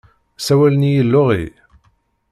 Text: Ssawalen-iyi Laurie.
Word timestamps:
Ssawalen-iyi 0.39 1.03
Laurie. 1.05 1.53